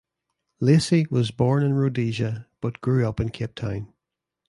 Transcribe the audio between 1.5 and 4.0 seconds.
in Rhodesia but grew up in Cape Town.